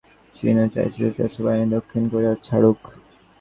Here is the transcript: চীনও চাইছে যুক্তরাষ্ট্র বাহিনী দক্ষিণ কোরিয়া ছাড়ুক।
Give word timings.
চীনও 0.35 0.65
চাইছে 0.73 0.97
যুক্তরাষ্ট্র 1.01 1.41
বাহিনী 1.45 1.67
দক্ষিণ 1.75 2.03
কোরিয়া 2.11 2.33
ছাড়ুক। 2.45 2.79